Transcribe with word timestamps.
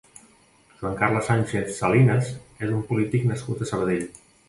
Joan 0.79 0.95
Carles 1.01 1.27
Sánchez 1.31 1.77
Salinas 1.83 2.33
és 2.67 2.75
un 2.79 2.83
polític 2.91 3.33
nascut 3.33 3.67
a 3.67 3.73
Sabadell. 3.75 4.15